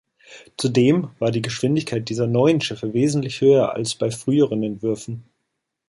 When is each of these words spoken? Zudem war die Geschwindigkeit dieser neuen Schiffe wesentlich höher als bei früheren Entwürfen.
Zudem 0.57 1.11
war 1.19 1.29
die 1.29 1.43
Geschwindigkeit 1.43 2.09
dieser 2.09 2.25
neuen 2.25 2.59
Schiffe 2.59 2.91
wesentlich 2.95 3.39
höher 3.39 3.75
als 3.75 3.93
bei 3.93 4.09
früheren 4.09 4.63
Entwürfen. 4.63 5.25